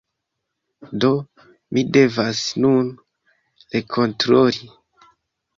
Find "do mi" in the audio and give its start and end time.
1.03-1.83